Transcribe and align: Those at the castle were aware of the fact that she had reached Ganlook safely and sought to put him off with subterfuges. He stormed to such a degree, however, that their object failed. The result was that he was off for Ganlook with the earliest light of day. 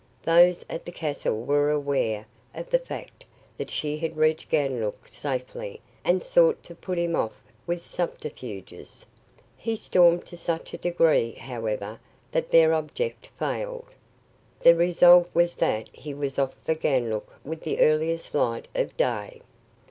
Those 0.23 0.65
at 0.67 0.83
the 0.83 0.91
castle 0.91 1.39
were 1.43 1.69
aware 1.69 2.25
of 2.55 2.71
the 2.71 2.79
fact 2.79 3.23
that 3.55 3.69
she 3.69 3.97
had 3.99 4.17
reached 4.17 4.49
Ganlook 4.49 5.07
safely 5.07 5.79
and 6.03 6.23
sought 6.23 6.63
to 6.63 6.73
put 6.73 6.97
him 6.97 7.15
off 7.15 7.39
with 7.67 7.85
subterfuges. 7.85 9.05
He 9.55 9.75
stormed 9.75 10.25
to 10.25 10.37
such 10.37 10.73
a 10.73 10.77
degree, 10.79 11.33
however, 11.33 11.99
that 12.31 12.49
their 12.49 12.73
object 12.73 13.27
failed. 13.37 13.89
The 14.61 14.73
result 14.73 15.29
was 15.35 15.55
that 15.57 15.87
he 15.93 16.15
was 16.15 16.39
off 16.39 16.55
for 16.65 16.73
Ganlook 16.73 17.27
with 17.45 17.61
the 17.61 17.79
earliest 17.79 18.33
light 18.33 18.67
of 18.73 18.97
day. 18.97 19.41